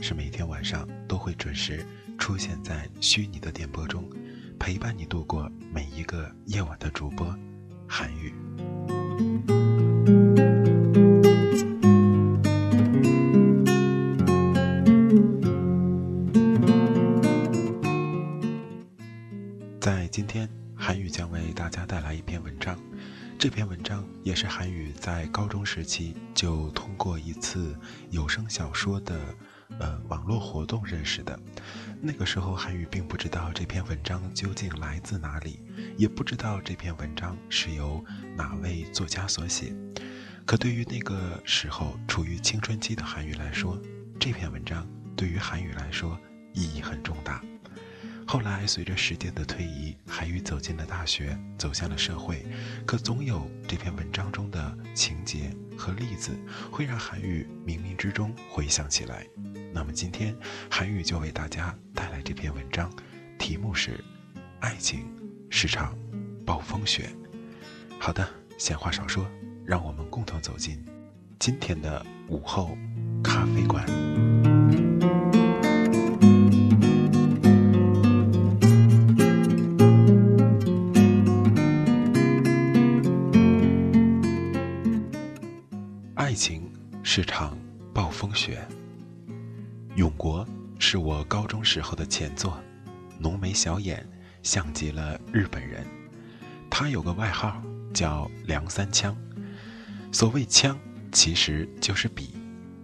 [0.00, 1.84] 是每天晚上都会准时
[2.18, 4.08] 出现在虚拟的电波中，
[4.58, 7.36] 陪伴你度过每一个夜晚的主播
[7.86, 8.34] 韩语。
[19.80, 22.78] 在今天，韩语将为大家带来一篇文章。
[23.38, 27.78] 这篇文章也是韩语在高中时期就通过一次
[28.10, 29.16] 有声小说的
[29.78, 31.38] 呃网络活动认识的。
[32.00, 35.60] 那个时候，韩语并不知道这篇文章究竟来自哪里，
[35.96, 38.04] 也不知道这篇文章是由
[38.36, 39.74] 哪位作家所写。
[40.46, 43.78] 可对于那个时候处于青春期的韩语来说，
[44.18, 46.18] 这篇文章对于韩语来说
[46.54, 47.42] 意义很重大。
[48.30, 52.44] 后来，随着时间的推移，韩语走进了大学，走向了社会。
[52.84, 56.38] 可总有这篇文章中的情节和例子，
[56.70, 59.26] 会让韩语冥冥之中回想起来。
[59.72, 60.36] 那么今天，
[60.70, 62.92] 韩语就为大家带来这篇文章，
[63.38, 63.92] 题目是
[64.60, 65.06] 《爱情
[65.48, 65.96] 是场
[66.44, 67.08] 暴风雪》。
[67.98, 68.28] 好的，
[68.58, 69.26] 闲话少说，
[69.64, 70.84] 让我们共同走进
[71.38, 72.76] 今天的午后
[73.24, 73.86] 咖啡馆。
[87.20, 87.58] 是场
[87.92, 88.64] 暴风雪。
[89.96, 90.46] 永国
[90.78, 92.62] 是我高中时候的前作，
[93.18, 94.08] 浓眉小眼，
[94.44, 95.84] 像极了日本人。
[96.70, 97.60] 他有个外号
[97.92, 99.16] 叫梁三枪。
[100.12, 100.78] 所谓枪，
[101.10, 102.36] 其实就是笔，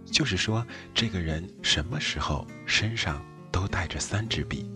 [0.03, 3.23] 就是说这个人什么时候身上
[3.53, 4.69] 都带着三支笔，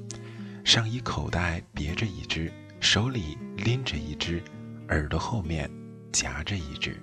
[0.64, 2.50] 上衣口袋别着一支，
[2.80, 4.42] 手里拎着一支，
[4.88, 5.70] 耳朵后面
[6.14, 6.98] 夹着一支。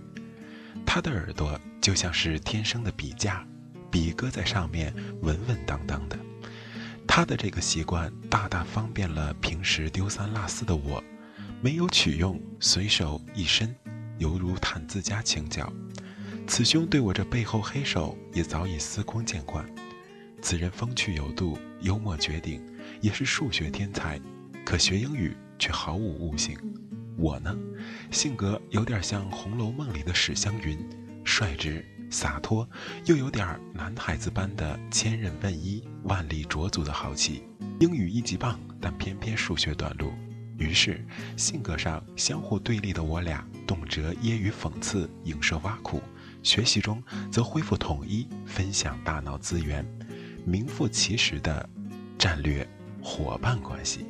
[0.87, 3.47] 他的耳朵就像是天生的笔架，
[3.93, 4.93] 笔搁在上面
[5.23, 6.19] 稳稳当当的。
[7.07, 11.01] 他的这个习惯大大方便了平时丢三落四的我，
[11.63, 13.73] 没有取用，随手一伸，
[14.19, 15.73] 犹如探自家墙角。
[16.49, 19.65] 此兄对我这背后黑手也早已司空见惯。
[20.43, 22.61] 此人风趣有度，幽默绝顶，
[23.01, 24.21] 也是数学天才，
[24.65, 26.59] 可学英语却毫无悟性。
[27.17, 27.57] 我呢，
[28.11, 30.77] 性格有点像《红楼梦》里的史湘云，
[31.27, 32.67] 率直洒脱，
[33.05, 37.43] 又有点男孩子般的千人问一万里卓足的豪气。
[37.81, 40.13] 英语一级棒，但偏偏数学短路。
[40.57, 41.05] 于是，
[41.37, 45.99] 性格上相互对立的我俩，动辄揶揄讽刺，影射挖苦；
[46.43, 49.85] 学习中则恢复统一，分享大脑资源，
[50.47, 51.69] 名副其实的
[52.17, 52.67] 战略
[53.03, 54.07] 伙伴关系。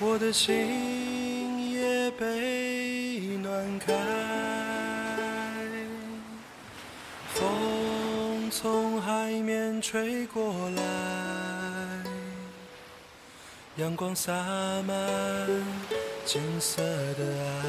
[0.00, 3.92] 我的心也被暖开。
[7.34, 10.82] 风从海面吹过来，
[13.76, 14.32] 阳光洒
[14.86, 14.96] 满
[16.24, 17.24] 金色的
[17.64, 17.66] 爱。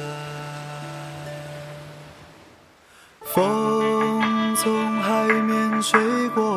[3.34, 6.56] 风从海面吹过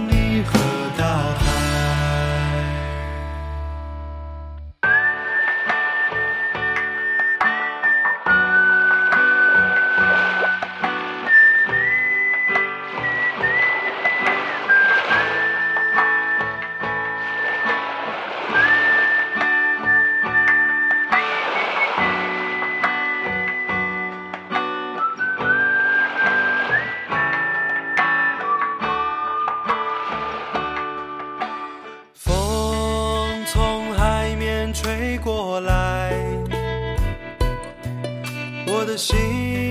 [38.71, 39.70] 我的心。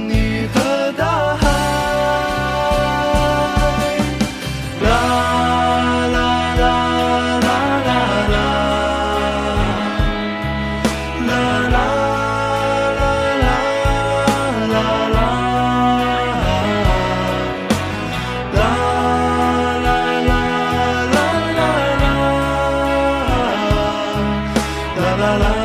[25.21, 25.60] la la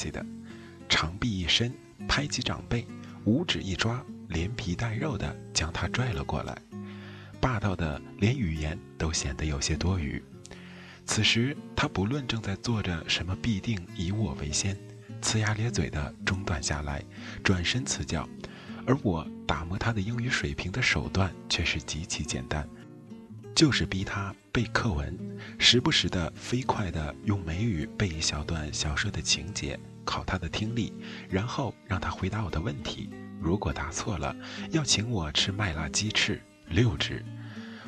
[0.00, 0.24] 记得，
[0.88, 1.70] 长臂一伸，
[2.08, 2.86] 拍击长背，
[3.26, 6.56] 五指一抓，连皮带肉的将他拽了过来，
[7.38, 10.22] 霸道的连语言都显得有些多余。
[11.04, 14.74] 此时他不论正在做着什么，必定以我为先，
[15.20, 17.04] 呲牙咧嘴的中断下来，
[17.44, 18.26] 转身辞教，
[18.86, 22.66] 而我打磨他的英语水平的手段却是极其简单。
[23.54, 25.14] 就是逼他背课文，
[25.58, 30.92] 时不时的飞快的用美语背一小段小说的情节，考他的听力，
[31.28, 33.10] 然后让他回答我的问题。
[33.40, 34.34] 如果答错了，
[34.70, 37.24] 要请我吃麦辣鸡翅六只。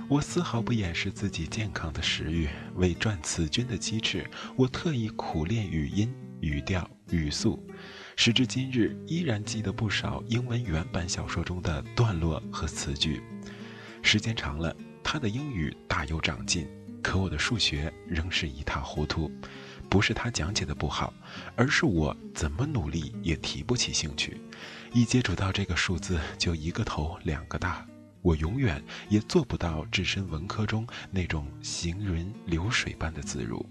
[0.09, 7.63] 我丝毫不掩饰自己健康的食欲，为赚此君的鸡翅，我特意苦练语音，语调、语速，
[8.17, 13.23] 时至今日依然记得不少英文原版小说中的段落和词句。
[14.03, 16.69] 时间长了，他的英语大有长进，
[17.03, 19.31] 可我的数学仍是一塌糊涂。
[19.93, 21.13] 不是他讲解的不好，
[21.55, 24.41] 而是我怎么努力也提不起兴趣。
[24.91, 27.87] 一接触到这个数字，就一个头两个大。
[28.23, 33.69] 我永远也做不到置身文科中那种行云流水般的自如。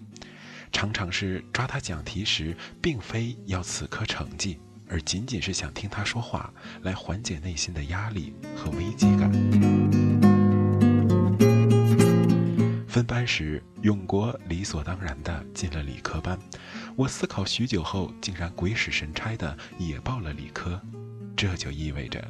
[0.72, 10.30] 常常是抓他讲题时，并非要此刻成绩，而仅仅是想听他说话，来缓解内心的压力和危机感。
[12.91, 16.38] 分班时，永国理所当然地进了理科班，
[16.98, 20.77] 我思考许久后，竟然鬼使神差的也报了理科。
[21.33, 22.21] 这就意味着，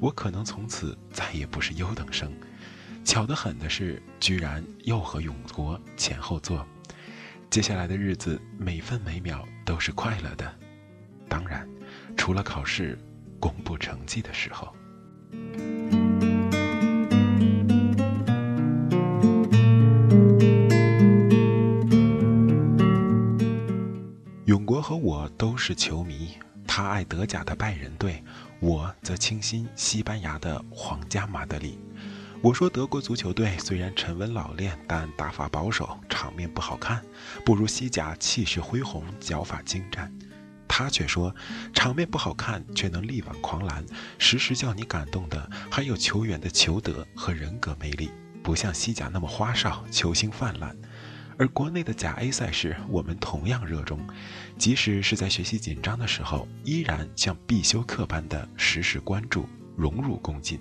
[0.00, 2.32] 我可能从此再也不是优等生。
[3.04, 6.66] 巧得很的是，居然又和永国前后座。
[7.50, 10.50] 接下来的日子，每分每秒都是快乐的。
[11.28, 11.68] 当然，
[12.16, 12.98] 除了考试、
[13.38, 14.74] 公布成绩的时候。
[24.88, 28.22] 和我都是球迷，他爱德甲的拜仁队。
[28.60, 31.80] 我则倾心西班牙的皇家马德里。
[32.40, 37.04] 我说德国足球队虽然沉稳老练，但打法保守，场面不好看，
[37.44, 40.08] 不如西甲气势恢宏，脚法精湛。
[40.68, 41.34] 他却说，
[41.74, 43.84] 场面不好看，却能力挽狂澜，
[44.18, 50.76] 时时叫你感动的还有球员的球德和人格魅力，不像西甲那么花哨，球星泛滥。
[51.38, 54.00] 而国内的甲 A 赛事，我们同样热衷，
[54.56, 60.58] 即使是在学习紧张的时候，依然像必修课般的时时关注，荣辱共进。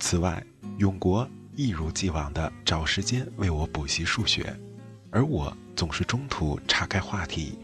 [0.00, 0.44] 此外，
[0.78, 4.58] 永国一如既往地找时间为我补习数学，
[5.10, 7.56] 而我总是中途岔开话题，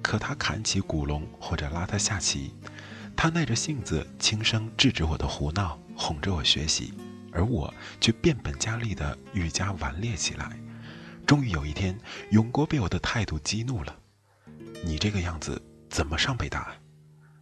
[0.00, 2.54] 可他砍起古龙或者拉他下棋，
[3.16, 6.94] 他耐着性子轻声制止我的胡闹，哄着我学习，
[7.32, 10.56] 而我却变本加厉地愈加顽劣起来。
[11.28, 11.94] 终于有一天，
[12.30, 13.94] 永国被我的态度激怒了。
[14.82, 16.72] 你这个样子怎么上北大？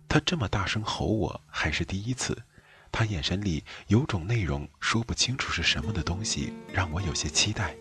[0.08, 2.36] 他这么大声吼我，还是第一次。
[2.90, 7.76] 他眼神里有种内容说不清楚是什么的东西，让我有些期待。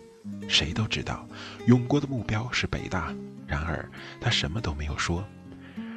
[0.48, 1.26] 谁都知道，
[1.66, 3.12] 永国的目标是北大，
[3.44, 5.26] 然而他什么都没有说。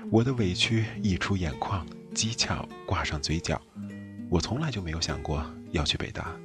[0.09, 1.85] 我的委屈溢出眼眶，
[2.15, 3.61] 讥诮挂上嘴角。
[4.27, 6.35] 我从来就没有想过要去北大。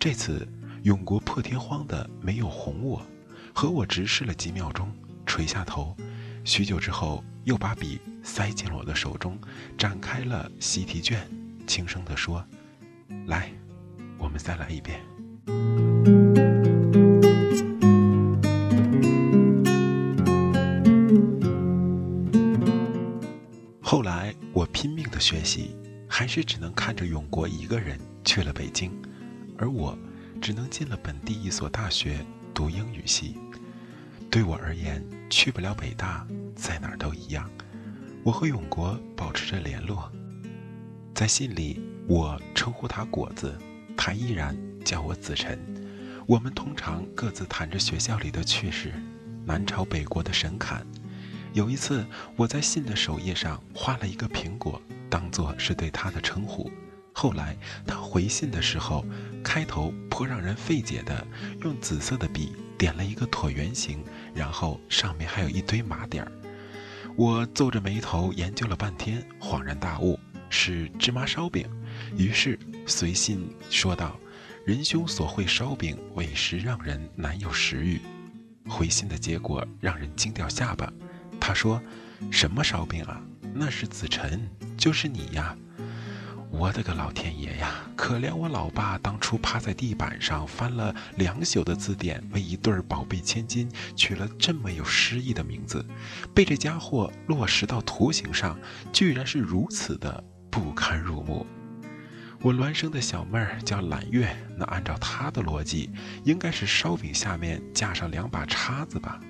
[0.00, 0.48] 这次。
[0.84, 3.00] 永国破天荒的没有哄我，
[3.54, 4.92] 和我直视了几秒钟，
[5.24, 5.96] 垂下头，
[6.44, 9.38] 许久之后又把笔塞进了我的手中，
[9.78, 11.26] 展开了习题卷，
[11.66, 12.44] 轻声地说
[13.24, 13.50] ：“来，
[14.18, 15.00] 我们再来一遍。”
[23.80, 25.74] 后来我拼命的学习，
[26.06, 28.92] 还是只能看着永国一个人去了北京，
[29.56, 29.98] 而我。
[30.40, 33.36] 只能进了本地一所大学读英语系。
[34.30, 36.26] 对我而言，去不了北大，
[36.56, 37.48] 在哪儿都一样。
[38.24, 40.10] 我和永国保持着联络，
[41.14, 43.56] 在信里我称呼他果子，
[43.96, 45.58] 他依然叫我子晨。
[46.26, 48.92] 我们通常各自谈着学校里的趣事，
[49.44, 50.86] 南朝北国的神侃。
[51.52, 56.68] 有一次，我在信的首页上画了一个苹果，当做是对他的称呼。
[57.16, 57.56] 后来
[57.86, 59.06] 他回信的时候，
[59.42, 61.24] 开头颇让人费解的，
[61.62, 64.04] 用紫色的笔点了一个椭圆形，
[64.34, 66.32] 然后上面还有一堆麻点儿。
[67.16, 70.18] 我皱着眉头研究了半天，恍然大悟，
[70.50, 71.70] 是芝麻烧饼。
[72.16, 74.18] 于是随信说道
[74.66, 78.00] ：“仁兄所绘烧饼，委实让人难有食欲。”
[78.68, 80.92] 回信的结果让人惊掉下巴。
[81.40, 81.80] 他说
[82.32, 83.22] ：“什么烧饼啊？
[83.54, 85.56] 那是子辰，就是你呀。”
[86.56, 87.82] 我的个老天爷呀！
[87.96, 95.84] 可怜我老爸当初趴在地板上翻了两宿的字典，为一对宝贝千金取了这么有诗意的名字，
[96.32, 98.56] 被这家伙落实到图形上，
[98.92, 101.44] 居然是如此的不堪入目。
[102.40, 105.90] 我孪生的小妹儿叫揽月，那按照他的逻辑，
[106.22, 109.20] 应该是烧饼下面架上两把叉子吧？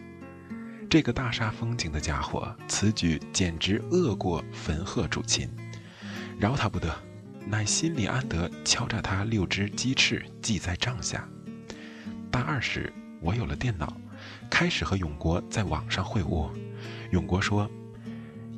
[0.90, 5.48] 这个大煞风景的家伙，此举简直恶过焚鹤主亲，
[6.38, 6.94] 饶他不得！
[7.46, 11.28] 乃心里安得，敲诈他六只鸡翅记在账下。
[12.30, 13.96] 大二时，我有了电脑，
[14.50, 16.48] 开始和永国在网上会晤。
[17.10, 17.70] 永国说：“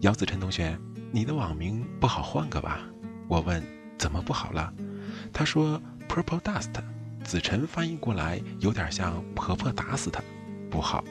[0.02, 0.78] 姚子晨同学，
[1.12, 2.80] 你的网名不好换个吧？”
[3.28, 3.62] 我问
[3.98, 4.72] ：“怎么不好了？”
[5.32, 6.72] 他说：“Purple Dust，
[7.24, 10.22] 子晨翻译过来有点像婆婆打死他，
[10.70, 11.04] 不好。”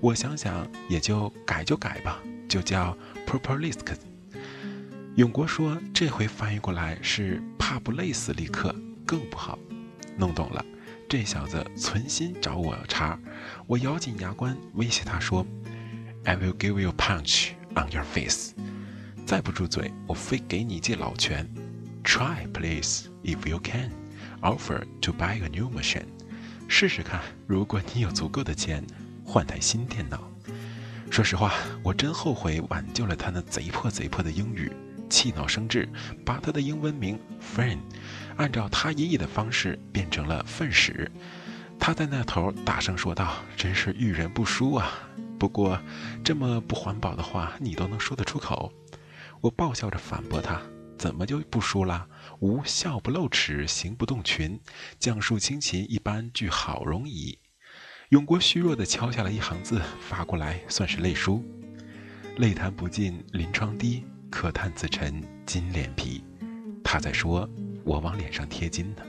[0.00, 3.94] 我想想，也就改就改吧，就叫 p r o p e r l i s k
[5.16, 8.74] 永国说这回翻译过来是怕不累死立刻，
[9.04, 9.58] 更不好。
[10.16, 10.64] 弄懂了，
[11.08, 13.18] 这小子存心找我茬。
[13.66, 15.44] 我咬紧牙关威胁他说
[16.24, 18.52] ：“I will give you a punch on your face。”
[19.26, 21.48] 再不住嘴，我非给你记老拳。
[22.04, 23.90] Try, please, if you can.
[24.40, 26.06] Offer to buy a new machine.
[26.68, 28.84] 试试看，如果你有足够的钱，
[29.24, 30.30] 换台新电脑。
[31.10, 31.52] 说实话，
[31.82, 34.70] 我真后悔挽救了他那贼破贼破的英语，
[35.10, 35.86] 气恼生智，
[36.24, 37.80] 把他的英文名 Friend，
[38.36, 41.10] 按照他音译的方式变成了粪屎。
[41.78, 44.92] 他在那头大声说道：“真是遇人不淑啊！
[45.38, 45.80] 不过，
[46.22, 48.72] 这么不环保的话，你都能说得出口？”
[49.40, 50.60] 我爆笑着反驳他
[50.98, 52.06] ：“怎么就不输了？
[52.40, 54.60] 吾笑不露齿，行不动群，
[54.98, 57.38] 讲述亲情一般俱好容易。”
[58.10, 61.42] 永国虚弱地敲下了一行字，发过来算是泪书
[62.36, 66.22] ：“泪弹不尽临窗滴，可叹自沉金脸皮。”
[66.84, 67.48] 他在说
[67.84, 69.02] ：“我往脸上贴金呢。”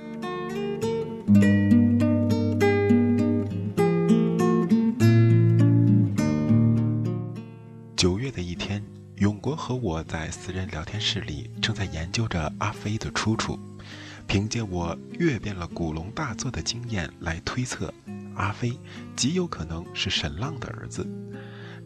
[7.96, 8.84] 九月的一天。
[9.18, 13.60] 永国和我在私人聊天室里正在研究着阿飞的出处，
[14.26, 17.94] 凭借我阅遍了古龙大作的经验来推测，
[18.34, 18.76] 阿飞
[19.16, 21.08] 极有可能是沈浪的儿子。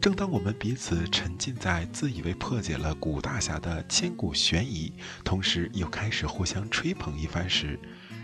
[0.00, 4.92] 正当我们彼此沉浸在自以为破解了古大侠的千古悬疑，
[5.24, 7.78] 同时又开始互相吹捧一番时，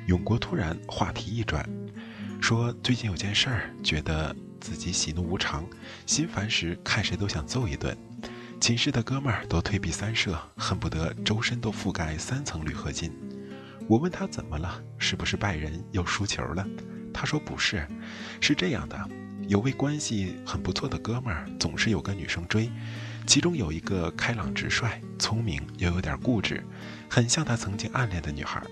[0.07, 1.69] 永国突然话题一转，
[2.41, 5.67] 说最近有件事儿，觉得自己喜怒无常，
[6.07, 7.97] 心烦时看谁都想揍一顿。
[8.61, 13.13] 寝室的哥们儿都退避三舍，恨不得周身都覆盖三层铝合金。
[13.89, 16.65] 我问他怎么了，是不是拜仁又输球了？
[17.13, 17.85] 他说不是，
[18.41, 18.97] 是这样的，
[19.49, 22.71] 有位关系很不错的哥们儿，总是有个女生追，
[23.27, 26.63] 其中有一个开朗直率、聪明又有点固执，
[27.09, 28.63] 很像他曾经暗恋的女孩，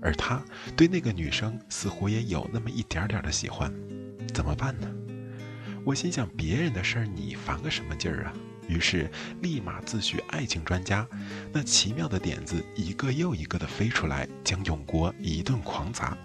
[0.00, 0.42] 而他
[0.76, 3.72] 对那个女生似乎也有那么一点点的喜欢，
[4.32, 4.88] 怎么办呢？
[5.84, 8.32] 我心想，别人的事儿你烦个什么劲儿啊？
[8.70, 9.10] 于是，
[9.42, 11.04] 立马自诩爱情专家，
[11.52, 16.16] 那奇妙的点子一个又一个的飞出来，将永国一顿狂砸，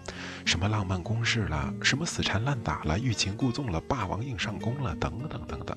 [0.45, 5.75] 什么浪漫攻势了，什么死缠烂打了，欲擒故纵了，霸王硬上弓了，等等等等。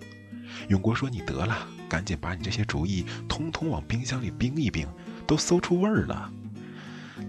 [0.69, 4.87] 永国说：“你得了，赶紧把你这些主意通通往冰箱里冰一冰，
[5.27, 6.31] 都馊出味儿了。”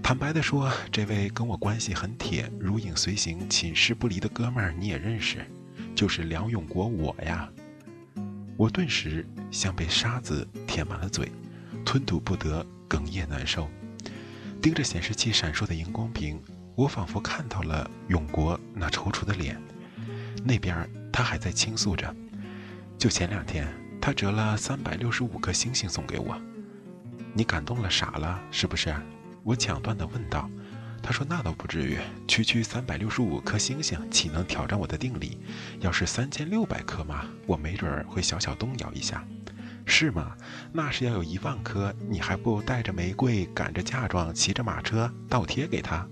[0.04, 5.46] 坦白的说，这位跟我关系很铁、如影随形、寝室不离的哥们儿你也认识，
[5.96, 7.50] 就是梁永国我呀。
[8.60, 11.32] 我顿时像被沙子填满了嘴，
[11.86, 13.70] 吞吐不得，哽咽难受。
[14.62, 16.44] 盯着显示器闪烁的荧光屏，
[16.76, 19.58] 我仿佛看到了永国那踌躇的脸。
[20.44, 22.14] 那边他还在倾诉着，
[22.98, 23.66] 就前两天
[24.02, 26.38] 他折了三百六十五颗星星送给我。
[27.32, 28.94] 你感动了，傻了，是不是？
[29.42, 30.50] 我抢断地问道。
[31.02, 35.38] 他说：“那倒不至于，区区三百六十五颗星星，岂能挑战我的定力？
[35.80, 39.26] 要是三千六百颗嘛，我没准儿会小小动摇一下，
[39.86, 40.36] 是吗？
[40.72, 46.08] 那是要有一万颗，你还不带着玫瑰，赶着嫁妆，骑着马车倒贴给他？”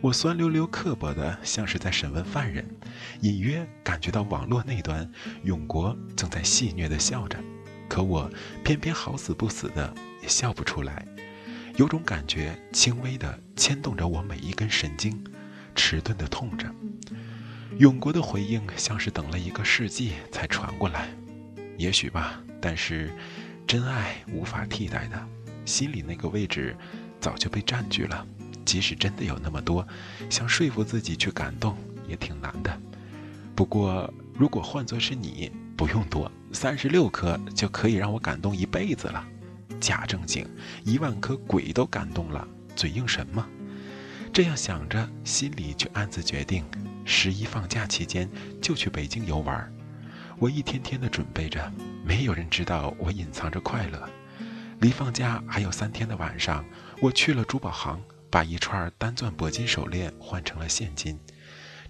[0.00, 2.68] 我酸溜溜、刻薄的，像是在审问犯人，
[3.20, 5.08] 隐约感觉到网络那端
[5.44, 7.38] 永国正在戏谑的笑着，
[7.88, 8.28] 可我
[8.64, 11.06] 偏偏好死不死的也笑不出来。
[11.76, 15.24] 有种感觉，轻微的牵动着我每一根神经，
[15.74, 16.70] 迟钝的痛着。
[17.78, 21.08] 永国的回应像是等了一个世纪才传过来，
[21.78, 22.42] 也许吧。
[22.60, 23.10] 但是，
[23.66, 25.26] 真爱无法替代的，
[25.64, 26.76] 心里那个位置
[27.18, 28.26] 早就被占据了。
[28.64, 29.86] 即使真的有那么多，
[30.28, 32.78] 想说服自己去感动也挺难的。
[33.56, 39.26] 不过，如果换作是你，不用多，三十六颗就可以让我感动一辈子了。
[39.82, 40.48] 假正经，
[40.84, 43.44] 一万颗鬼都感动了，嘴硬什么？
[44.32, 46.64] 这样想着，心里却暗自决定：
[47.04, 48.30] 十一放假期间
[48.62, 49.70] 就去北京游玩。
[50.38, 51.70] 我一天天的准备着，
[52.04, 54.08] 没有人知道我隐藏着快乐。
[54.78, 56.64] 离放假还有三天的晚上，
[57.00, 61.18] 我去了珠宝行，把一串单钻铂金手链换成了现金。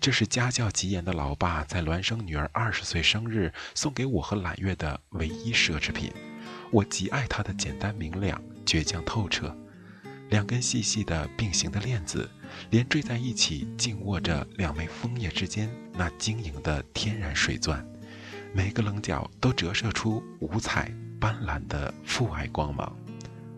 [0.00, 6.10] 这是家教极严的老爸在孪生女儿二十岁生日送给我和揽月的唯一奢侈品。
[6.72, 9.54] 我极爱它的简单明亮、倔强透彻，
[10.30, 12.28] 两根细细的并行的链子，
[12.70, 17.86] 连缀在一起，静握着两枚枫叶之间那晶莹的天然水钻，
[18.54, 22.90] 每个棱角都折射出五彩斑斓的父爱光芒。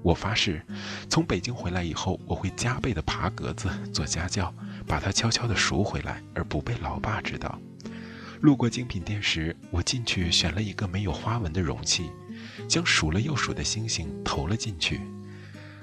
[0.02, 0.60] 我发誓，
[1.08, 4.52] 从北京回来以后，我会加倍的爬格子做家教，
[4.88, 7.60] 把它悄悄地赎回来，而不被老爸知道。
[8.40, 12.10] 路过精品店时，我进去选了一个没有花纹的容器，
[12.68, 15.00] 将数了又数的星星投了进去，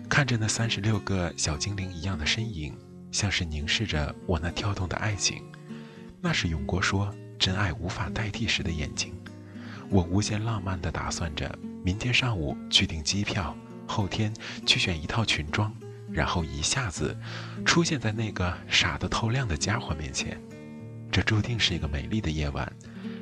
[0.10, 2.78] 看着那三十六个小精灵一样的身影，
[3.12, 5.44] 像是凝视着我那跳动的爱情。
[6.22, 9.14] 那是永国说真爱无法代替时的眼睛。
[9.90, 13.56] 我无限浪漫地打算着，明天上午去订机票，
[13.88, 14.34] 后天
[14.66, 15.74] 去选一套裙装，
[16.12, 17.18] 然后一下子
[17.66, 20.42] 出现在那个傻得透亮的家伙面前。
[21.12, 22.72] 这注定是一个美丽的夜晚，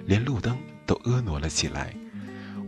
[0.06, 1.91] 连路灯都婀娜了起来。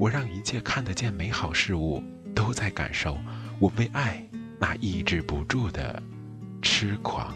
[0.02, 3.20] 我让一切看得见美好事物都在感受
[3.60, 6.02] 我为爱那抑制不住的
[6.60, 7.32] 痴狂。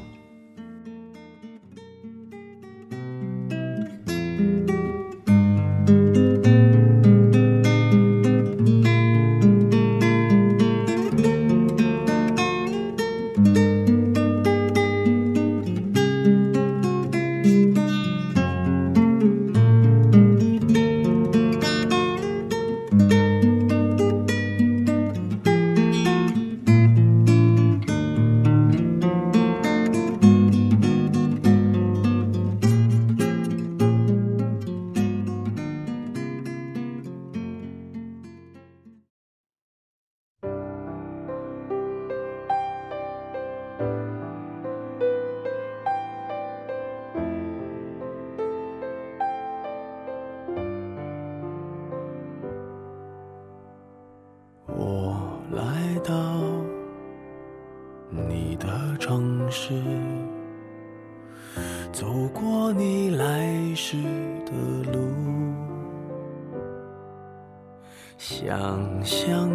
[69.06, 69.55] 想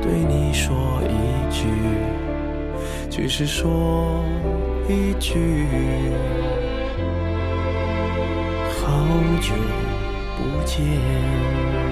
[0.00, 1.66] 对你说一句，
[3.10, 4.24] 只是说
[4.88, 5.66] 一句，
[8.80, 9.06] 好
[9.40, 9.54] 久
[10.36, 11.91] 不见。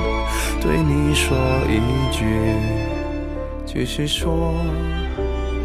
[0.61, 1.35] 对你说
[1.67, 2.23] 一句
[3.65, 4.53] 继续说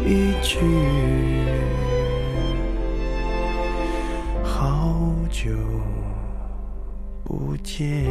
[0.03, 0.57] 一句
[4.43, 5.51] 好久
[7.23, 8.07] 不见。